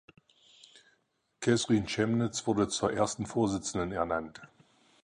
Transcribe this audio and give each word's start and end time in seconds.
Kathrine 1.41 1.85
Chemnitz 1.85 2.47
wurde 2.47 2.67
zur 2.67 2.91
ersten 2.91 3.27
Vorsitzenden 3.27 3.91
ernannt. 3.91 4.41